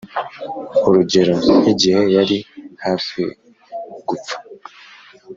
[0.87, 2.37] urugero nk igihe yari
[2.83, 3.21] hafi
[4.07, 4.35] gupfa